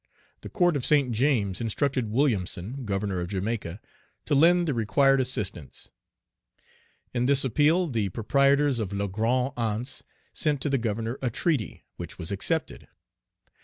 The 0.41 0.49
Court 0.49 0.75
of 0.75 0.83
St. 0.83 1.11
James 1.11 1.61
instructed 1.61 2.09
Williamson, 2.09 2.85
governor 2.85 3.19
of 3.19 3.27
Jamaica, 3.27 3.79
to 4.25 4.33
lend 4.33 4.67
the 4.67 4.73
required 4.73 5.21
assistance. 5.21 5.91
In 7.13 7.27
this 7.27 7.45
appeal, 7.45 7.85
the 7.85 8.09
proprietors 8.09 8.79
of 8.79 8.91
La 8.91 9.05
Grande 9.05 9.53
Anse 9.55 10.01
sent 10.33 10.59
to 10.61 10.71
the 10.71 10.79
governor 10.79 11.19
a 11.21 11.29
treaty, 11.29 11.83
which 11.97 12.17
was 12.17 12.31
accepted. 12.31 12.87